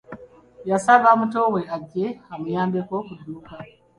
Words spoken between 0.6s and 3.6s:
Yasaba mutowe ajje amuyambeko ku dduuka.